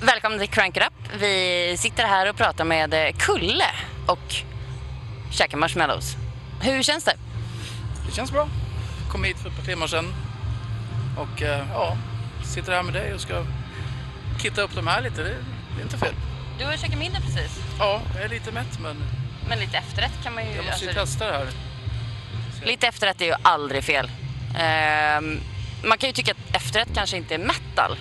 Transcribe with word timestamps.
Välkommen 0.00 0.38
till 0.38 0.48
Crank 0.48 0.76
It 0.76 0.82
Up. 0.82 1.20
Vi 1.20 1.76
sitter 1.78 2.04
här 2.04 2.30
och 2.30 2.36
pratar 2.36 2.64
med 2.64 2.94
eh, 2.94 3.12
Kulle 3.18 3.64
och 4.06 4.34
käkar 5.30 5.58
marshmallows. 5.58 6.16
Hur 6.62 6.82
känns 6.82 7.04
det? 7.04 7.16
Det 8.06 8.14
känns 8.14 8.32
bra. 8.32 8.48
Kom 9.10 9.24
hit 9.24 9.38
för 9.38 9.48
ett 9.48 9.56
par 9.56 9.62
timmar 9.64 9.86
sedan. 9.86 10.14
Och 11.16 11.42
eh, 11.42 11.66
ja, 11.72 11.96
sitter 12.44 12.72
här 12.72 12.82
med 12.82 12.94
dig 12.94 13.14
och 13.14 13.20
ska 13.20 13.44
kitta 14.42 14.62
upp 14.62 14.74
de 14.74 14.86
här 14.86 15.02
lite. 15.02 15.22
Det, 15.22 15.30
är 15.78 15.82
inte 15.82 15.98
fel. 15.98 16.14
Du 16.58 16.64
har 16.64 16.76
käkat 16.76 16.98
middag 16.98 17.20
precis. 17.20 17.58
Ja, 17.78 18.02
jag 18.14 18.24
är 18.24 18.28
lite 18.28 18.52
mätt 18.52 18.80
men 18.80 18.96
Men 19.48 19.58
lite 19.58 19.76
efterrätt 19.78 20.22
kan 20.24 20.34
man 20.34 20.44
ju... 20.44 20.56
jag 20.56 20.64
måste 20.64 20.84
ju 20.84 20.90
alltså, 20.90 21.04
testa 21.04 21.26
det 21.26 21.36
här. 21.38 21.48
lite 22.64 22.86
efterrätt 22.86 23.20
är 23.20 23.26
ju 23.26 23.34
aldrig 23.42 23.84
fel. 23.84 24.10
Ehm, 24.58 25.40
man 25.84 25.98
kan 25.98 26.08
ju 26.08 26.12
tycka 26.12 26.32
att 26.32 26.56
efterrätt 26.56 26.88
kanske 26.94 27.16
inte 27.16 27.34
är 27.34 27.38
metal. 27.38 27.96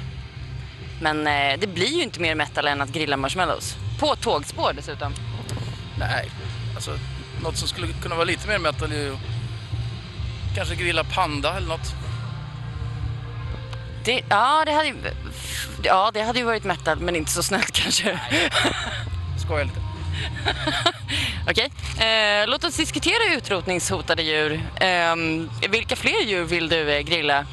Men 1.01 1.27
eh, 1.27 1.59
det 1.59 1.67
blir 1.67 1.97
ju 1.97 2.03
inte 2.03 2.19
mer 2.19 2.35
metal 2.35 2.67
än 2.67 2.81
att 2.81 2.89
grilla 2.89 3.17
marshmallows. 3.17 3.75
På 3.99 4.15
tågspår 4.15 4.73
dessutom. 4.73 5.13
Nej, 5.99 6.29
alltså 6.75 6.91
något 7.43 7.57
som 7.57 7.67
skulle 7.67 7.87
kunna 8.01 8.15
vara 8.15 8.25
lite 8.25 8.47
mer 8.47 8.59
metal 8.59 8.91
är 8.91 8.95
ju 8.95 9.17
kanske 10.55 10.75
grilla 10.75 11.03
panda 11.03 11.57
eller 11.57 11.67
något. 11.67 11.93
Det, 14.05 14.21
ja, 14.29 14.63
det 14.65 14.71
hade. 14.71 14.93
Ja, 15.83 16.11
det 16.13 16.21
hade 16.21 16.39
ju 16.39 16.45
varit 16.45 16.63
metal, 16.63 16.99
men 16.99 17.15
inte 17.15 17.31
så 17.31 17.43
snällt 17.43 17.71
kanske. 17.71 18.19
Skojar 19.45 19.65
lite. 19.65 19.79
Okej, 21.49 21.71
eh, 22.07 22.47
låt 22.47 22.63
oss 22.63 22.75
diskutera 22.77 23.33
utrotningshotade 23.37 24.23
djur. 24.23 24.61
Ehm, 24.79 25.49
vilka 25.69 25.95
fler 25.95 26.25
djur 26.25 26.43
vill 26.43 26.69
du 26.69 26.91
eh, 26.91 27.01
grilla? 27.01 27.45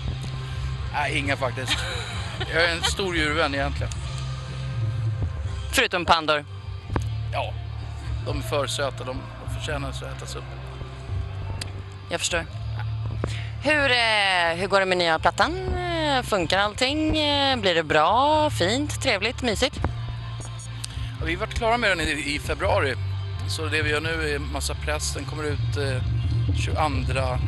Nej, 0.92 1.18
inga 1.18 1.36
faktiskt. 1.36 1.76
Jag 2.52 2.64
är 2.64 2.68
en 2.68 2.82
stor 2.82 3.16
djurvän 3.16 3.54
egentligen. 3.54 3.92
Förutom 5.72 6.04
pandor. 6.04 6.44
Ja, 7.32 7.52
de 8.26 8.38
är 8.38 8.42
för 8.42 8.66
söta. 8.66 9.04
De, 9.04 9.16
de 9.46 9.54
förtjänar 9.54 9.88
att 9.88 10.02
ätas 10.02 10.36
upp. 10.36 10.44
Jag 12.10 12.20
förstår. 12.20 12.44
Hur, 13.62 13.90
eh, 13.90 14.56
hur 14.56 14.66
går 14.66 14.80
det 14.80 14.86
med 14.86 14.98
nya 14.98 15.18
plattan? 15.18 15.74
Eh, 15.74 16.22
funkar 16.22 16.58
allting? 16.58 17.18
Eh, 17.18 17.56
blir 17.56 17.74
det 17.74 17.82
bra? 17.82 18.50
Fint? 18.50 19.02
Trevligt? 19.02 19.42
Mysigt? 19.42 19.80
Ja, 21.20 21.26
vi 21.26 21.36
varit 21.36 21.54
klara 21.54 21.76
med 21.76 21.90
den 21.90 22.00
i, 22.00 22.34
i 22.34 22.38
februari. 22.38 22.94
Så 23.48 23.66
det 23.66 23.82
vi 23.82 23.90
gör 23.90 24.00
nu 24.00 24.34
är 24.34 24.38
massa 24.38 24.74
press. 24.74 25.14
Den 25.14 25.24
kommer 25.24 25.44
ut 25.44 25.76
eh, 25.76 26.02
22 26.56 26.78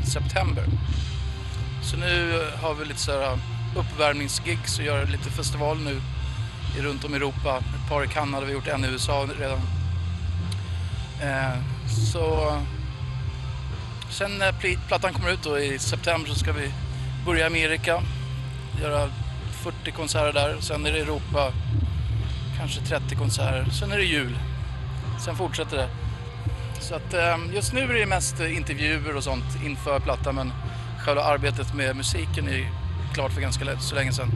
september. 0.05 0.65
Så 1.83 1.97
nu 1.97 2.43
har 2.63 2.75
vi 2.75 2.85
lite 2.85 3.01
så 3.01 3.13
här 3.13 3.39
uppvärmningsgigs 3.77 4.79
och 4.79 4.85
gör 4.85 5.07
lite 5.07 5.31
festival 5.31 5.79
nu 5.79 6.01
runt 6.83 7.05
om 7.05 7.15
i 7.15 7.17
Europa. 7.17 7.59
Ett 7.59 7.91
par 7.91 8.05
i 8.05 8.09
Kanada, 8.09 8.47
vi 8.47 8.53
har 8.53 8.59
gjort 8.59 8.69
en 8.69 8.85
i 8.85 8.89
USA 8.89 9.27
redan. 9.39 9.61
Eh, 11.23 11.59
så 12.13 12.53
sen 14.11 14.39
när 14.39 14.77
plattan 14.89 15.13
kommer 15.13 15.31
ut 15.31 15.43
då 15.43 15.59
i 15.59 15.79
september 15.79 16.31
så 16.31 16.35
ska 16.35 16.53
vi 16.53 16.71
börja 17.27 17.41
i 17.41 17.47
Amerika. 17.47 18.03
Göra 18.83 19.09
40 19.51 19.91
konserter 19.91 20.33
där. 20.33 20.57
Sen 20.61 20.87
är 20.87 20.93
det 20.93 20.99
Europa 20.99 21.53
kanske 22.59 22.81
30 22.81 23.17
konserter. 23.17 23.71
Sen 23.71 23.93
är 23.93 23.97
det 23.97 24.05
jul. 24.05 24.39
Sen 25.25 25.37
fortsätter 25.37 25.77
det. 25.77 25.89
Så 26.81 26.95
att 26.95 27.15
eh, 27.15 27.37
just 27.55 27.73
nu 27.73 27.81
är 27.81 27.95
det 27.95 28.07
mest 28.07 28.41
intervjuer 28.41 29.17
och 29.17 29.25
sånt 29.25 29.65
inför 29.65 30.01
plattan 30.01 30.35
men 30.35 30.53
själva 31.05 31.23
arbetet 31.23 31.75
med 31.75 31.97
musiken 31.97 32.49
är 32.49 32.86
klart 33.17 33.33
för 33.33 33.41
ganska 33.41 33.79
så 33.79 33.95
länge 33.95 34.13
sedan. 34.13 34.31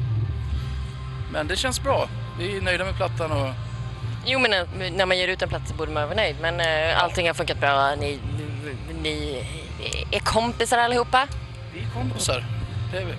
Men 1.32 1.46
det 1.46 1.56
känns 1.56 1.82
bra. 1.82 2.08
Vi 2.38 2.56
är 2.56 2.60
nöjda 2.62 2.84
med 2.84 2.96
plattan 2.96 3.32
och 3.32 3.54
Jo, 4.26 4.38
men 4.38 4.50
när 4.96 5.06
man 5.06 5.18
ger 5.18 5.28
ut 5.28 5.42
en 5.42 5.48
platta 5.48 5.64
så 5.66 5.74
borde 5.74 5.92
man 5.92 6.02
vara 6.02 6.16
nöjd. 6.16 6.36
Men 6.40 6.60
eh, 6.60 7.02
allting 7.02 7.26
har 7.26 7.34
funkat 7.34 7.60
bra. 7.60 7.94
Ni, 7.94 8.18
ni 9.02 9.46
är 10.10 10.20
kompisar 10.20 10.78
allihopa? 10.78 11.28
vi 11.74 11.80
är 11.80 11.90
kompisar. 11.94 12.44
Det 12.92 12.98
är 12.98 13.04
vi. 13.04 13.12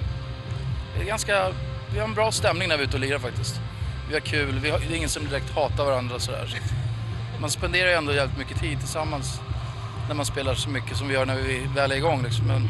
Det 0.96 1.02
är 1.02 1.06
ganska, 1.06 1.52
vi 1.94 2.00
har 2.00 2.08
en 2.08 2.14
bra 2.14 2.32
stämning 2.32 2.68
när 2.68 2.78
vi 2.78 2.84
är 2.84 2.88
ute 2.88 2.98
och 2.98 3.02
lirar 3.02 3.20
faktiskt. 3.20 3.56
Vi 4.08 4.14
har 4.14 4.22
kul, 4.22 4.60
vi 4.60 4.70
har, 4.70 4.80
det 4.80 4.94
är 4.94 4.98
ingen 4.98 5.10
som 5.10 5.28
direkt 5.28 5.56
hatar 5.56 5.86
varandra 5.86 6.20
sådär. 6.20 6.60
Man 7.40 7.50
spenderar 7.50 7.90
ju 7.90 7.96
ändå 7.96 8.14
jävligt 8.14 8.38
mycket 8.38 8.60
tid 8.60 8.80
tillsammans 8.80 9.40
när 10.08 10.16
man 10.16 10.26
spelar 10.26 10.56
så 10.56 10.70
mycket 10.70 10.98
som 10.98 11.08
vi 11.08 11.14
gör 11.14 11.26
när 11.26 11.36
vi 11.36 11.68
väl 11.76 11.92
är 11.92 11.96
igång. 11.96 12.24
Liksom. 12.24 12.48
Men, 12.48 12.70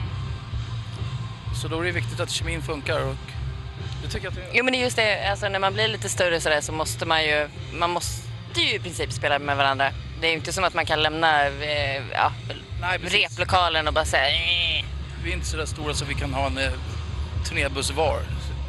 så 1.61 1.67
då 1.67 1.79
är 1.79 1.85
det 1.85 1.91
viktigt 1.91 2.10
att 2.23 2.29
kemin 2.31 2.61
funkar 2.61 2.99
och 2.99 3.15
det 4.03 4.07
tycker 4.07 4.25
jag 4.25 4.31
att 4.31 4.35
det 4.35 4.41
gör. 4.41 4.49
Jo, 4.53 4.63
men 4.63 4.73
det 4.73 4.79
är 4.79 4.83
just 4.83 4.95
det. 4.95 5.29
Alltså, 5.29 5.49
när 5.49 5.59
man 5.59 5.73
blir 5.73 5.87
lite 5.87 6.09
större 6.09 6.41
sådär 6.41 6.61
så 6.61 6.71
måste 6.71 7.05
man 7.05 7.23
ju... 7.23 7.49
Man 7.73 7.89
måste 7.89 8.61
ju 8.61 8.75
i 8.75 8.79
princip 8.79 9.11
spela 9.11 9.39
med 9.39 9.57
varandra. 9.57 9.91
Det 10.21 10.27
är 10.27 10.31
ju 10.31 10.37
inte 10.37 10.53
som 10.53 10.63
att 10.63 10.73
man 10.73 10.85
kan 10.85 11.03
lämna 11.03 11.45
eh, 11.47 12.03
ja, 12.13 12.31
Nej, 12.81 12.97
replokalen 12.97 13.87
och 13.87 13.93
bara 13.93 14.05
säga 14.05 14.27
"Eh." 14.29 14.85
Vi 15.23 15.29
är 15.29 15.33
inte 15.33 15.45
så 15.47 15.57
där 15.57 15.65
stora 15.65 15.93
så 15.93 16.05
vi 16.05 16.13
kan 16.13 16.33
ha 16.33 16.47
en 16.47 16.57
eh, 16.57 16.71
turnébuss 17.49 17.91
var. 17.91 18.19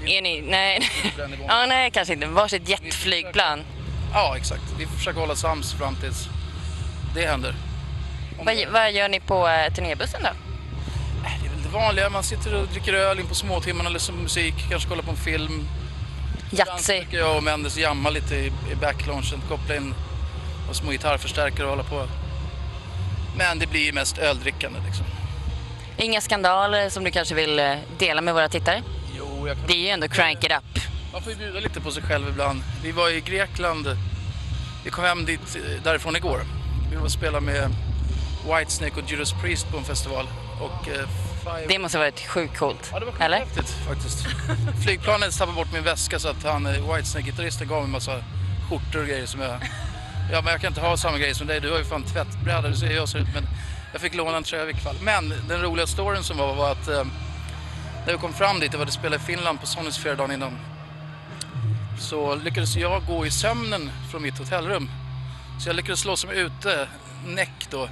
Är 0.06 0.22
ni? 0.22 0.40
Nej. 0.40 0.90
ja, 1.48 1.66
nej, 1.66 1.90
kanske 1.90 2.14
inte. 2.14 2.26
Varsitt 2.26 2.68
jetflygplan. 2.68 3.64
Ja, 4.14 4.36
exakt. 4.36 4.62
Vi 4.78 4.86
försöker 4.86 5.20
hålla 5.20 5.36
sams 5.36 5.72
fram 5.72 5.96
tills 5.96 6.28
det 7.14 7.26
händer. 7.26 7.54
Vad, 8.38 8.56
vad 8.72 8.92
gör 8.92 9.08
ni 9.08 9.20
på 9.20 9.48
eh, 9.48 9.72
turnébussen 9.72 10.22
då? 10.22 10.51
Vanliga, 11.72 12.10
man 12.10 12.22
sitter 12.22 12.54
och 12.54 12.66
dricker 12.66 12.94
öl 12.94 13.20
in 13.20 13.26
på 13.26 13.34
småtimmarna, 13.34 13.88
lyssnar 13.88 14.16
på 14.16 14.22
musik, 14.22 14.54
kanske 14.70 14.88
kollar 14.88 15.02
på 15.02 15.10
en 15.10 15.16
film. 15.16 15.68
Ibland 16.50 16.70
Yatzy? 16.70 17.00
brukar 17.00 17.18
jag 17.18 17.36
och 17.36 17.42
Mendes 17.42 17.76
jamma 17.76 18.10
lite 18.10 18.34
i, 18.34 18.46
i 18.46 18.74
backlaunchen, 18.80 19.40
koppla 19.48 19.76
in 19.76 19.94
och 20.68 20.76
små 20.76 20.90
gitarrförstärkare 20.90 21.64
och 21.64 21.70
hålla 21.70 21.82
på. 21.82 22.06
Men 23.36 23.58
det 23.58 23.66
blir 23.66 23.80
ju 23.80 23.92
mest 23.92 24.18
öldrickande 24.18 24.78
liksom. 24.86 25.06
Inga 25.96 26.20
skandaler 26.20 26.88
som 26.88 27.04
du 27.04 27.10
kanske 27.10 27.34
vill 27.34 27.58
eh, 27.58 27.74
dela 27.98 28.20
med 28.20 28.34
våra 28.34 28.48
tittare? 28.48 28.82
Jo, 29.18 29.48
jag 29.48 29.56
kan... 29.56 29.66
Det 29.66 29.72
är 29.72 29.78
ju 29.78 29.88
ändå 29.88 30.08
crank 30.08 30.44
it 30.44 30.52
up. 30.52 30.82
Man 31.12 31.22
får 31.22 31.32
ju 31.32 31.38
bjuda 31.38 31.60
lite 31.60 31.80
på 31.80 31.90
sig 31.90 32.02
själv 32.02 32.28
ibland. 32.28 32.62
Vi 32.82 32.92
var 32.92 33.10
i 33.10 33.20
Grekland, 33.20 33.96
vi 34.84 34.90
kom 34.90 35.04
hem 35.04 35.24
dit, 35.24 35.56
eh, 35.56 35.82
därifrån 35.82 36.16
igår. 36.16 36.40
Vi 36.90 36.96
var 36.96 37.04
och 37.04 37.10
spelade 37.10 37.46
med 37.46 37.70
Whitesnake 38.46 39.00
och 39.00 39.10
Judas 39.10 39.32
Priest 39.42 39.70
på 39.70 39.76
en 39.76 39.84
festival. 39.84 40.26
Och, 40.60 40.88
eh. 40.88 41.08
Det 41.68 41.78
måste 41.78 41.98
ha 41.98 42.04
varit 42.04 42.20
sjukt 42.26 42.58
coolt. 42.58 42.88
Ja, 42.92 42.98
det 42.98 43.06
var 43.06 43.14
Eller? 43.20 43.40
skithäftigt 43.40 43.86
faktiskt. 43.88 44.26
Flygplanet 44.84 45.38
tappade 45.38 45.56
bort 45.56 45.72
min 45.72 45.82
väska 45.82 46.18
så 46.18 46.28
att 46.28 46.44
han, 46.44 46.66
eh, 46.66 46.72
Whitesnake-gitarristen 46.72 47.68
gav 47.68 47.78
mig 47.78 47.84
en 47.84 47.90
massa 47.90 48.24
skjortor 48.68 49.00
och 49.00 49.06
grejer 49.06 49.26
som 49.26 49.40
jag... 49.40 49.56
Ja, 50.32 50.42
men 50.42 50.52
jag 50.52 50.60
kan 50.60 50.68
inte 50.68 50.80
ha 50.80 50.96
samma 50.96 51.18
grejer 51.18 51.34
som 51.34 51.46
dig. 51.46 51.60
Du 51.60 51.70
har 51.70 51.78
ju 51.78 51.84
fan 51.84 52.02
tvättbräda, 52.02 52.68
du 52.68 52.76
ser 52.76 52.86
hur 52.86 52.94
jag 52.94 53.08
ser 53.08 53.18
ut. 53.18 53.28
Men 53.34 53.46
jag 53.92 54.00
fick 54.00 54.14
låna 54.14 54.36
en 54.36 54.42
tröja 54.42 54.62
i 54.62 54.66
vilket 54.66 54.84
fall. 54.84 54.96
Men 55.02 55.34
den 55.48 55.62
roliga 55.62 55.86
storyn 55.86 56.22
som 56.22 56.36
var, 56.36 56.54
var 56.54 56.72
att 56.72 56.88
eh, 56.88 57.04
när 58.06 58.12
vi 58.12 58.18
kom 58.18 58.32
fram 58.32 58.60
dit, 58.60 58.72
det 58.72 58.78
var 58.78 58.86
det 58.86 58.92
spelade 58.92 59.16
i 59.16 59.26
Finland 59.26 59.60
på 59.60 59.66
Sonisphere 59.66 60.14
dagen 60.14 60.32
innan. 60.32 60.58
Så 61.98 62.34
lyckades 62.34 62.76
jag 62.76 63.06
gå 63.06 63.26
i 63.26 63.30
sömnen 63.30 63.90
från 64.10 64.22
mitt 64.22 64.38
hotellrum. 64.38 64.90
Så 65.60 65.68
jag 65.68 65.76
lyckades 65.76 66.00
slå 66.00 66.16
mig 66.26 66.38
ute, 66.38 66.88
näck 67.26 67.66
då. 67.70 67.88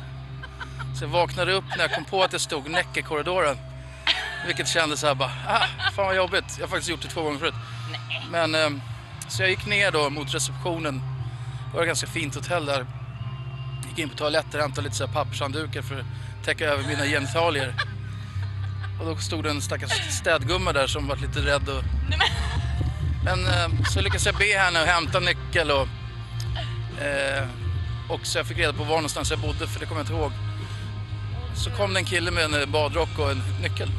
Så 0.95 1.05
jag 1.05 1.09
vaknade 1.09 1.53
upp 1.53 1.65
när 1.77 1.79
jag 1.79 1.95
kom 1.95 2.05
på 2.05 2.23
att 2.23 2.33
jag 2.33 2.41
stod 2.41 2.71
näck 2.71 2.97
i 2.97 3.03
korridoren. 3.03 3.57
Vilket 4.47 4.69
kändes 4.69 5.01
så 5.01 5.07
här 5.07 5.15
bara, 5.15 5.33
ah, 5.49 5.91
fan 5.93 6.07
vad 6.07 6.17
jobbigt. 6.17 6.45
Jag 6.59 6.67
har 6.67 6.69
faktiskt 6.69 6.91
gjort 6.91 7.03
det 7.03 7.09
två 7.09 7.23
gånger 7.23 7.39
förut. 7.39 7.55
Men, 8.31 8.55
eh, 8.55 8.71
så 9.29 9.43
jag 9.43 9.51
gick 9.51 9.67
ner 9.67 9.91
då 9.91 10.11
mot 10.11 10.35
receptionen. 10.35 11.03
Det 11.71 11.77
var 11.77 11.83
ett 11.83 11.89
ganska 11.89 12.07
fint 12.07 12.35
hotell 12.35 12.67
där. 12.67 12.87
Gick 13.89 13.99
in 13.99 14.09
på 14.09 14.17
toaletten 14.17 14.61
och 14.61 14.61
hämtade 14.61 14.85
lite 14.85 14.97
så 14.97 15.07
här 15.07 15.13
pappershanddukar 15.13 15.83
för 15.83 16.01
att 16.01 16.07
täcka 16.45 16.65
över 16.65 16.85
mina 16.89 17.05
genitalier. 17.05 17.75
Och 19.01 19.07
då 19.07 19.17
stod 19.17 19.45
det 19.45 19.51
en 19.51 19.63
stackars 19.63 19.91
städgumma 20.11 20.73
där 20.73 20.87
som 20.87 21.07
var 21.07 21.17
lite 21.17 21.41
rädd. 21.41 21.69
Och... 21.69 21.85
Men 23.25 23.47
eh, 23.47 23.85
så 23.91 24.01
lyckades 24.01 24.27
jag 24.27 24.35
be 24.35 24.59
henne 24.59 24.83
att 24.83 24.89
hämta 24.89 25.21
nyckel 25.21 25.71
och, 25.71 25.89
eh, 27.03 27.49
och 28.09 28.27
så 28.27 28.39
jag 28.39 28.47
fick 28.47 28.59
reda 28.59 28.73
på 28.73 28.85
var 28.85 28.97
någonstans 28.97 29.31
jag 29.31 29.41
bodde 29.41 29.67
för 29.67 29.81
det 29.81 29.87
kommer 29.87 30.01
jag 30.01 30.05
inte 30.05 30.13
ihåg. 30.13 30.33
Så 31.65 31.71
kom 31.71 31.93
det 31.95 32.01
en 32.01 32.05
kille 32.05 32.31
med 32.31 32.45
en 32.45 32.55
eh, 32.61 32.67
badrock 32.67 33.19
och 33.19 33.31
en 33.31 33.43
nyckel. 33.63 33.91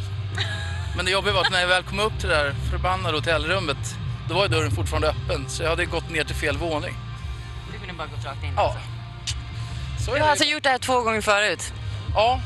Men 0.96 1.06
det 1.06 1.12
jobbiga 1.12 1.34
var 1.34 1.42
att 1.42 1.52
när 1.52 1.60
jag 1.62 1.68
väl 1.68 1.84
kom 1.84 2.00
upp 2.00 2.20
till 2.20 2.30
det 2.30 2.36
där 2.36 2.54
förbannade 2.72 3.18
hotellrummet 3.18 3.96
då 4.30 4.36
var 4.36 4.44
ju 4.44 4.48
dörren 4.50 4.72
fortfarande 4.72 5.10
öppen 5.10 5.50
så 5.50 5.64
jag 5.64 5.70
hade 5.70 5.86
gått 5.86 6.10
ner 6.10 6.24
till 6.24 6.36
fel 6.36 6.58
våning. 6.58 6.96
Du 7.72 7.78
kunde 7.80 7.94
bara 7.94 8.08
gått 8.08 8.26
rakt 8.26 8.44
in. 8.44 8.54
Ja. 8.56 8.76
Så 10.06 10.12
är 10.12 10.16
Du 10.16 10.20
det. 10.20 10.24
har 10.26 10.32
alltså 10.32 10.46
gjort 10.46 10.64
det 10.64 10.70
här 10.70 10.78
två 10.78 11.02
gånger 11.02 11.22
förut? 11.22 11.74
Ja. 12.16 12.42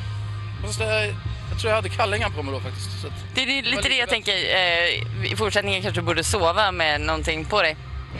Fast 0.65 0.79
det, 0.79 1.15
jag 1.51 1.59
tror 1.59 1.69
jag 1.69 1.75
hade 1.75 1.89
kallingar 1.89 2.29
på 2.29 2.43
mig 2.43 2.53
då 2.53 2.59
faktiskt. 2.59 3.01
Så 3.01 3.07
Det 3.35 3.41
är 3.43 3.47
lite 3.47 3.69
lite 3.69 3.89
det 3.89 3.97
jag 3.97 4.09
tänker. 4.09 4.31
Eh, 4.31 5.31
I 5.31 5.35
fortsättningen 5.37 5.81
kanske 5.81 6.01
du 6.01 6.05
borde 6.05 6.23
sova 6.23 6.71
med 6.71 7.01
någonting 7.01 7.45
på 7.45 7.61
dig. 7.61 7.77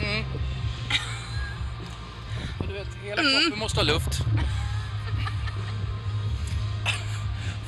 men 2.58 2.68
du 2.68 2.74
vet, 2.74 2.88
hela 3.04 3.22
kroppen 3.22 3.58
måste 3.58 3.78
ha 3.78 3.84
luft. 3.84 4.18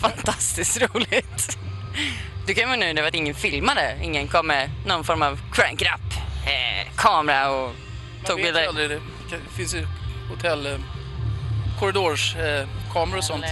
Fantastiskt 0.01 0.81
roligt. 0.83 1.59
Du 2.47 2.55
kan 2.55 2.69
vara 2.69 2.77
nöjd 2.79 2.99
över 2.99 3.09
att 3.09 3.15
ingen 3.15 3.35
filmade. 3.35 3.97
Ingen 4.03 4.29
kom 4.29 4.47
med 4.47 4.71
någon 4.87 5.05
form 5.05 5.23
av 5.23 5.41
crank 5.53 5.83
up. 5.83 5.89
Eh, 6.47 6.93
kamera 6.97 7.51
och 7.51 7.67
Man 8.17 8.25
tog 8.27 8.37
vet 8.37 8.47
ju 8.47 8.53
bilder. 8.53 8.69
aldrig, 8.69 8.91
det 8.91 9.01
Det 9.31 9.57
finns 9.57 9.75
ju 9.75 9.87
hotell, 10.31 10.67
eh, 10.67 10.73
korridorskameror 11.81 12.61
eh, 12.61 12.93
kameror 12.93 13.19
och 13.19 13.25
sånt. 13.25 13.45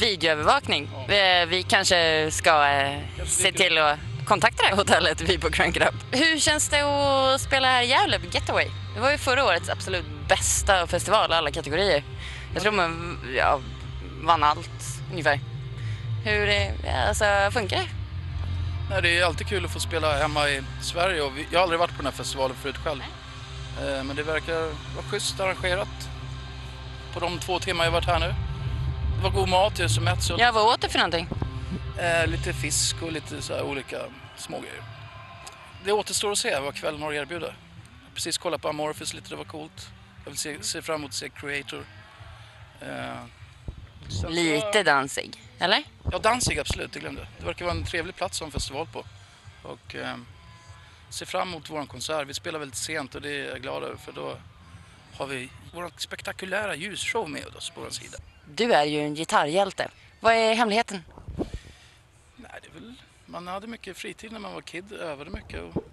Videoövervakning. 0.00 0.88
Eh, 1.08 1.46
Vi 1.46 1.62
kanske 1.68 2.30
ska 2.30 2.68
eh, 2.68 2.98
se 3.26 3.52
till 3.52 3.78
att 3.78 3.98
kontakta 4.24 4.62
det 4.62 4.68
här 4.68 4.76
hotellet 4.76 5.20
vi 5.20 5.38
på 5.38 5.50
Crank 5.50 5.76
It 5.76 5.82
Up. 5.82 5.94
Hur 6.10 6.38
känns 6.38 6.68
det 6.68 6.80
att 6.82 7.40
spela 7.40 7.68
här 7.68 7.82
i 7.82 7.86
Gävle 7.86 8.18
på 8.20 8.26
Getaway? 8.32 8.66
Det 8.94 9.00
var 9.00 9.10
ju 9.10 9.18
förra 9.18 9.44
årets 9.44 9.68
absolut 9.68 10.04
bästa 10.28 10.86
festival, 10.86 11.32
alla 11.32 11.50
kategorier. 11.50 12.02
Jag 12.54 12.62
tror 12.62 12.72
man 12.72 13.18
ja, 13.36 13.60
vann 14.22 14.42
allt 14.44 14.70
ungefär. 15.12 15.40
Hur 16.24 16.48
eh, 16.48 17.08
alltså, 17.08 17.24
funkar 17.52 17.76
det? 17.76 17.86
Nej, 18.90 19.02
det 19.02 19.18
är 19.18 19.24
alltid 19.24 19.46
kul 19.46 19.64
att 19.64 19.70
få 19.70 19.80
spela 19.80 20.18
hemma 20.18 20.48
i 20.48 20.62
Sverige 20.82 21.22
och 21.22 21.38
vi, 21.38 21.46
jag 21.50 21.58
har 21.58 21.62
aldrig 21.62 21.78
varit 21.80 21.90
på 21.90 21.96
den 21.96 22.06
här 22.06 22.12
festivalen 22.12 22.56
förut 22.56 22.76
själv. 22.76 23.00
Eh, 23.80 24.04
Men 24.04 24.16
det 24.16 24.22
verkar 24.22 24.60
vara 24.94 25.04
schysst 25.10 25.40
arrangerat 25.40 25.88
på 27.14 27.20
de 27.20 27.38
två 27.38 27.58
timmar 27.58 27.84
jag 27.84 27.92
varit 27.92 28.06
här 28.06 28.18
nu. 28.20 28.34
Det 29.16 29.22
var 29.22 29.30
god 29.30 29.48
mat, 29.48 29.78
jag 29.78 29.84
är 29.84 29.88
så 29.88 30.00
mätt 30.00 30.22
så 30.22 30.36
Ja, 30.38 30.52
vad 30.52 30.74
åt 30.74 30.80
du 30.80 30.88
för 30.88 30.98
någonting? 30.98 31.28
eh, 31.98 32.26
lite 32.26 32.52
fisk 32.52 32.96
och 33.02 33.12
lite 33.12 33.42
så 33.42 33.62
olika 33.62 33.96
smågrejer. 34.36 34.82
Det 35.84 35.92
återstår 35.92 36.32
att 36.32 36.38
se 36.38 36.58
vad 36.60 36.74
kvällen 36.74 37.02
har 37.02 37.08
att 37.12 37.16
erbjuda. 37.16 37.46
Jag 37.46 37.52
har 37.52 38.14
precis 38.14 38.38
kollat 38.38 38.62
på 38.62 38.68
Amorphis 38.68 39.14
lite, 39.14 39.28
det 39.30 39.36
var 39.36 39.44
coolt. 39.44 39.90
Jag 40.24 40.30
vill 40.30 40.38
se, 40.38 40.56
se 40.62 40.82
fram 40.82 40.94
emot 41.00 41.08
att 41.08 41.14
se 41.14 41.28
Creator. 41.28 41.84
Eh, 42.80 44.28
Lite 44.28 44.82
dansig, 44.82 45.42
eller? 45.58 45.84
Ja, 46.12 46.18
Danzig 46.18 46.58
absolut, 46.58 46.92
det 46.92 47.00
glömde. 47.00 47.26
Det 47.38 47.46
verkar 47.46 47.64
vara 47.64 47.76
en 47.76 47.84
trevlig 47.84 48.16
plats 48.16 48.38
som 48.38 48.50
festival 48.50 48.86
på. 48.92 49.04
Och 49.62 49.94
eh, 49.94 50.16
ser 51.10 51.26
fram 51.26 51.48
emot 51.48 51.70
vår 51.70 51.86
konsert. 51.86 52.28
Vi 52.28 52.34
spelar 52.34 52.58
väldigt 52.58 52.78
sent 52.78 53.14
och 53.14 53.22
det 53.22 53.30
är 53.30 53.48
jag 53.48 53.62
glad 53.62 53.82
över 53.82 53.96
för 53.96 54.12
då 54.12 54.36
har 55.14 55.26
vi 55.26 55.50
vår 55.74 55.90
spektakulära 55.96 56.74
ljusshow 56.74 57.30
med 57.30 57.56
oss 57.56 57.70
på 57.70 57.80
vår 57.80 57.90
sida. 57.90 58.18
Du 58.54 58.72
är 58.72 58.84
ju 58.84 59.00
en 59.00 59.14
gitarrhjälte. 59.14 59.90
Vad 60.20 60.34
är 60.34 60.54
hemligheten? 60.54 61.04
Nej, 62.36 62.50
det 62.62 62.68
är 62.68 62.72
väl, 62.80 62.94
man 63.26 63.46
hade 63.46 63.66
mycket 63.66 63.96
fritid 63.96 64.32
när 64.32 64.38
man 64.38 64.52
var 64.52 64.60
kid, 64.60 64.92
övade 64.92 65.30
mycket 65.30 65.60
och 65.62 65.84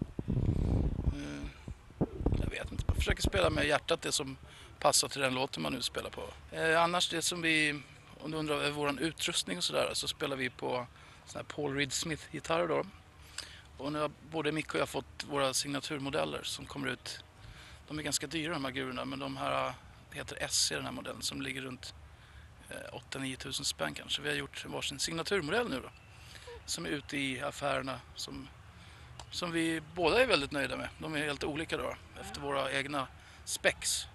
eh, 1.13 2.07
jag 2.39 2.49
vet 2.49 2.71
inte, 2.71 2.83
man 2.87 2.95
försöker 2.95 3.21
spela 3.21 3.49
med 3.49 3.67
hjärtat 3.67 4.01
det 4.01 4.11
som 4.11 4.37
passar 4.79 5.07
till 5.07 5.21
den 5.21 5.33
låten 5.33 5.63
man 5.63 5.73
nu 5.73 5.81
spelar 5.81 6.09
på. 6.09 6.21
Eh, 6.51 6.81
annars 6.81 7.09
det 7.09 7.21
som 7.21 7.41
vi, 7.41 7.81
om 8.25 8.31
du 8.31 8.37
undrar 8.37 8.55
över 8.55 8.71
vår 8.71 9.01
utrustning 9.01 9.57
och 9.57 9.63
sådär, 9.63 9.89
så 9.93 10.07
spelar 10.07 10.35
vi 10.35 10.49
på 10.49 10.87
sån 11.25 11.39
här 11.39 11.43
Paul 11.43 11.75
Reed 11.75 11.93
Smith-gitarrer 11.93 12.67
då. 12.67 12.83
Och 13.77 13.91
nu 13.91 13.99
har 13.99 14.11
både 14.31 14.51
Micke 14.51 14.73
och 14.73 14.79
jag 14.79 14.89
fått 14.89 15.25
våra 15.29 15.53
signaturmodeller 15.53 16.43
som 16.43 16.65
kommer 16.65 16.87
ut. 16.87 17.23
De 17.87 17.99
är 17.99 18.03
ganska 18.03 18.27
dyra 18.27 18.53
de 18.53 18.65
här 18.65 18.71
gurorna 18.71 19.05
men 19.05 19.19
de 19.19 19.37
här 19.37 19.73
heter 20.11 20.47
SC 20.47 20.69
den 20.69 20.85
här 20.85 20.91
modellen 20.91 21.21
som 21.21 21.41
ligger 21.41 21.61
runt 21.61 21.93
eh, 22.69 22.99
8-9 23.11 23.35
tusen 23.35 23.65
spänn 23.65 23.93
kanske. 23.93 24.21
Vi 24.21 24.29
har 24.29 24.35
gjort 24.35 24.65
varsin 24.65 24.99
signaturmodell 24.99 25.69
nu 25.69 25.79
då 25.79 25.89
som 26.65 26.85
är 26.85 26.89
ute 26.89 27.17
i 27.17 27.41
affärerna 27.41 27.99
som, 28.15 28.47
som 29.31 29.51
vi 29.51 29.81
båda 29.95 30.21
är 30.21 30.27
väldigt 30.27 30.51
nöjda 30.51 30.77
med. 30.77 30.89
De 30.97 31.13
är 31.13 31.19
helt 31.19 31.43
olika 31.43 31.77
då 31.77 31.95
efter 32.21 32.41
våra 32.41 32.71
egna 32.71 33.07
specs. 33.43 34.07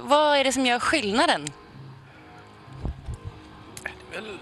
Vad 0.00 0.38
är 0.38 0.44
det 0.44 0.52
som 0.52 0.66
gör 0.66 0.78
skillnaden? 0.78 1.48
Väl 4.12 4.38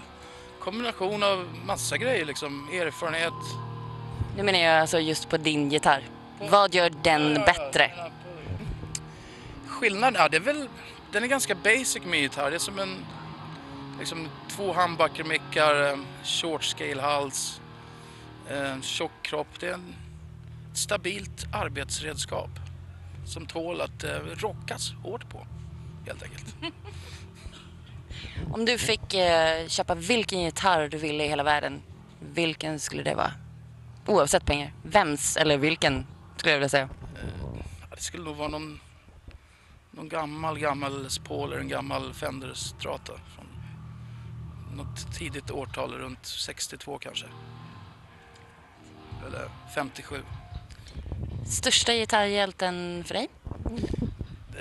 kombination 0.59 1.23
av 1.23 1.47
massa 1.65 1.97
grejer 1.97 2.25
liksom, 2.25 2.69
erfarenhet. 2.69 3.33
Nu 4.37 4.43
menar 4.43 4.59
jag 4.59 4.81
alltså 4.81 4.99
just 4.99 5.29
på 5.29 5.37
din 5.37 5.69
gitarr. 5.69 6.03
Vad 6.49 6.73
gör 6.73 6.91
den 7.03 7.33
bättre? 7.33 7.91
Skillnaden, 9.67 10.15
ja 10.21 10.29
det 10.29 10.37
är 10.37 10.41
väl, 10.41 10.67
den 11.11 11.23
är 11.23 11.27
ganska 11.27 11.55
basic 11.55 12.01
min 12.05 12.21
gitarr. 12.21 12.49
Det 12.49 12.57
är 12.57 12.59
som 12.59 12.79
en, 12.79 13.05
liksom 13.99 14.27
två 14.49 14.73
humbucker-mickar, 14.73 15.99
short 16.23 16.63
scale 16.63 17.01
hals, 17.01 17.61
eh, 18.49 18.81
tjock 18.81 19.11
kropp. 19.21 19.59
Det 19.59 19.67
är 19.67 19.73
en, 19.73 19.95
ett 20.71 20.77
stabilt 20.77 21.45
arbetsredskap 21.53 22.49
som 23.25 23.45
tål 23.45 23.81
att 23.81 24.03
eh, 24.03 24.19
rockas 24.37 24.93
hårt 25.03 25.29
på 25.29 25.47
helt 26.07 26.23
enkelt. 26.23 26.55
Om 28.53 28.65
du 28.65 28.77
fick 28.77 29.13
eh, 29.13 29.67
köpa 29.67 29.95
vilken 29.95 30.41
gitarr 30.41 30.87
du 30.89 30.97
ville 30.97 31.25
i 31.25 31.27
hela 31.27 31.43
världen, 31.43 31.81
vilken 32.19 32.79
skulle 32.79 33.03
det 33.03 33.15
vara? 33.15 33.33
Oavsett 34.05 34.45
pengar. 34.45 34.73
Vems 34.83 35.37
eller 35.37 35.57
vilken 35.57 36.05
skulle 36.37 36.51
jag 36.51 36.59
vilja 36.59 36.69
säga. 36.69 36.89
Det 37.95 38.01
skulle 38.01 38.23
nog 38.23 38.35
vara 38.35 38.47
någon, 38.47 38.79
någon 39.91 40.09
gammal, 40.09 40.59
gammal 40.59 41.03
Les 41.03 41.19
Paul 41.19 41.51
eller 41.51 41.61
en 41.61 41.67
gammal 41.67 42.13
Fender 42.13 42.53
Strata 42.53 43.13
från 43.35 43.47
något 44.77 45.13
tidigt 45.13 45.51
årtal, 45.51 45.93
runt 45.93 46.25
62 46.25 46.97
kanske. 46.97 47.25
Eller 49.27 49.49
57. 49.75 50.23
Största 51.47 51.93
gitarrhjälten 51.93 53.03
för 53.03 53.13
dig? 53.13 53.27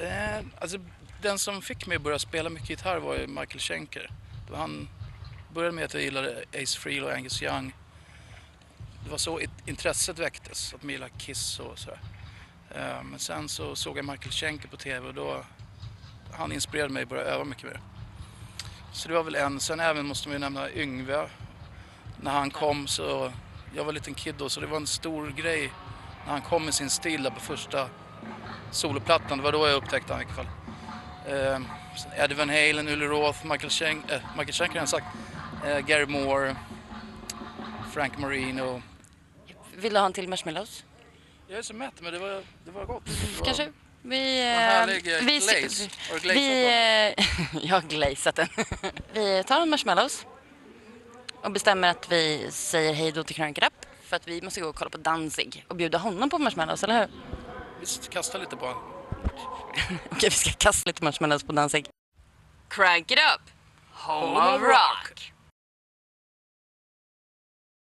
Eh, 0.03 0.45
alltså, 0.61 0.79
den 1.23 1.39
som 1.39 1.63
fick 1.63 1.87
mig 1.87 1.97
att 1.97 2.03
börja 2.03 2.19
spela 2.19 2.51
mycket 2.51 2.71
gitarr 2.71 2.99
var 2.99 3.15
ju 3.15 3.27
Michael 3.27 3.59
Schenker. 3.59 4.11
Han 4.55 4.89
började 5.55 5.75
med 5.75 5.85
att 5.85 5.95
jag 5.95 6.03
gillade 6.03 6.45
Ace 6.55 6.79
Frehley 6.79 7.03
och 7.03 7.13
Angus 7.13 7.43
Young. 7.43 7.75
Det 9.05 9.11
var 9.11 9.19
så 9.19 9.41
intresset 9.67 10.19
väcktes, 10.19 10.75
att 10.75 10.83
man 10.83 10.93
gillade 10.93 11.13
Kiss 11.19 11.61
och 11.61 11.79
sådär. 11.79 12.01
Eh, 12.71 13.03
men 13.03 13.19
sen 13.19 13.49
så 13.49 13.77
såg 13.77 13.99
jag 13.99 14.05
Michael 14.05 14.31
Schenker 14.31 14.69
på 14.69 14.77
TV 14.77 15.09
och 15.09 15.15
då 15.15 15.45
han 16.33 16.53
inspirerade 16.53 16.93
mig 16.93 17.03
att 17.03 17.09
börja 17.09 17.23
öva 17.23 17.45
mycket 17.45 17.65
mer. 17.65 17.81
Så 18.93 19.09
det 19.09 19.15
var 19.15 19.23
väl 19.23 19.35
en. 19.35 19.61
Sen 19.61 19.81
även 19.81 20.07
måste 20.07 20.29
man 20.29 20.35
ju 20.35 20.39
nämna 20.39 20.71
Yngve. 20.71 21.29
När 22.21 22.31
han 22.31 22.51
kom 22.51 22.87
så, 22.87 23.33
jag 23.75 23.85
var 23.85 23.91
en 23.91 23.95
liten 23.95 24.15
kid 24.15 24.35
då, 24.39 24.49
så 24.49 24.61
det 24.61 24.67
var 24.67 24.77
en 24.77 24.87
stor 24.87 25.31
grej 25.31 25.73
när 26.25 26.33
han 26.33 26.43
kom 26.43 26.65
med 26.65 26.75
sin 26.75 26.91
stil 26.91 27.23
där 27.23 27.31
på 27.31 27.41
första 27.41 27.89
soloplattan. 28.71 29.39
Det 29.39 29.45
var 29.45 29.53
då 29.53 29.67
jag 29.67 29.77
upptäckte 29.77 30.13
honom 30.13 30.29
i 30.29 30.33
alla 30.33 30.35
fall. 30.35 30.70
Eh, 31.27 31.59
Eddie 32.17 32.35
Van 32.35 32.49
Halen, 32.49 32.89
Ully 32.89 33.07
Roth, 33.07 33.45
Michael 33.45 33.71
Schenker, 33.71 34.15
äh, 34.15 34.21
Michael 34.37 34.53
Schenker 34.53 34.75
har 34.75 34.83
jag 34.83 34.89
sagt. 34.89 35.07
Eh, 35.65 35.79
Gary 35.81 36.07
Moore, 36.07 36.57
Frank 37.93 38.19
Marino. 38.19 38.83
Vill 39.77 39.93
du 39.93 39.99
ha 39.99 40.07
en 40.07 40.13
till 40.13 40.29
marshmallows? 40.29 40.85
Jag 41.49 41.59
är 41.59 41.63
så 41.63 41.75
mätt 41.75 42.01
men 42.01 42.13
det 42.13 42.19
var, 42.19 42.43
det 42.65 42.71
var 42.71 42.85
gott. 42.85 43.03
Det 43.07 43.39
var, 43.39 43.45
Kanske? 43.45 43.73
Vi... 44.03 44.41
Eh, 44.41 44.47
härlig, 44.47 45.15
eh, 45.15 45.21
vi, 45.21 45.39
glaze. 45.39 45.89
Har 46.11 46.19
du 46.19 46.33
vi, 46.33 46.65
eh, 46.65 47.27
Jag 47.67 47.75
har 47.75 47.83
glazat 47.89 48.35
den. 48.35 48.49
vi 49.13 49.45
tar 49.45 49.61
en 49.61 49.71
marshmallows 49.71 50.27
och 51.43 51.53
bestämmer 51.53 51.89
att 51.89 52.13
vi 52.13 52.47
säger 52.51 52.93
hej 52.93 53.13
då 53.13 53.25
till 53.25 53.43
Up 53.43 53.73
för 54.03 54.17
att 54.17 54.29
vi 54.29 54.43
måste 54.43 54.61
gå 54.61 54.69
och 54.69 54.77
kolla 54.77 54.91
på 54.91 54.99
Danzig 54.99 55.65
och 55.69 55.77
bjuda 55.77 55.99
honom 55.99 56.31
på 56.31 56.39
marshmallows, 56.39 56.85
eller 56.85 56.99
hur? 56.99 57.09
Visst, 57.81 58.11
kasta 58.11 58.39
lite 58.39 58.57
på 58.57 58.67
honom. 58.67 59.00
Okej, 60.13 60.31
vi 60.31 60.37
ska 60.37 60.51
kasta 60.51 60.91
lite 60.91 61.05
marshmallows 61.05 61.45
på 61.45 61.53
Danzig. 61.53 61.87
Crank 62.69 63.11
It 63.11 63.19
Up! 63.35 63.43
Home 63.93 64.55
of 64.55 64.63
Rock! 64.63 65.33